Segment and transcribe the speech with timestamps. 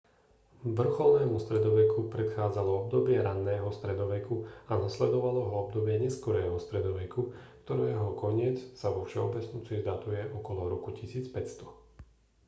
[0.79, 4.35] vrcholnému stredoveku predchádzalo obdobie raného stredoveku
[4.65, 7.21] a nasledovalo ho obdobie neskorého stredoveku
[7.69, 11.69] ktorého koniec sa vo všeobecnosti datuje okolo roku 1500